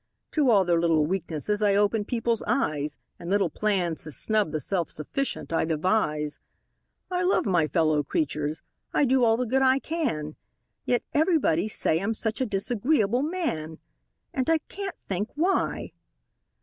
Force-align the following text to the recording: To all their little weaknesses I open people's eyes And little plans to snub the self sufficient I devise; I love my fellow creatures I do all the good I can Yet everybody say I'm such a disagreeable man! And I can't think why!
To 0.31 0.49
all 0.49 0.65
their 0.65 0.79
little 0.79 1.05
weaknesses 1.05 1.61
I 1.61 1.75
open 1.75 2.05
people's 2.05 2.41
eyes 2.47 2.97
And 3.19 3.29
little 3.29 3.51
plans 3.51 4.01
to 4.05 4.11
snub 4.11 4.49
the 4.51 4.59
self 4.59 4.89
sufficient 4.89 5.53
I 5.53 5.63
devise; 5.63 6.39
I 7.11 7.21
love 7.21 7.45
my 7.45 7.67
fellow 7.67 8.01
creatures 8.01 8.63
I 8.95 9.05
do 9.05 9.23
all 9.23 9.37
the 9.37 9.45
good 9.45 9.61
I 9.61 9.77
can 9.77 10.37
Yet 10.85 11.03
everybody 11.13 11.67
say 11.67 11.99
I'm 11.99 12.15
such 12.15 12.41
a 12.41 12.47
disagreeable 12.47 13.21
man! 13.21 13.77
And 14.33 14.49
I 14.49 14.57
can't 14.69 14.95
think 15.07 15.29
why! 15.35 15.91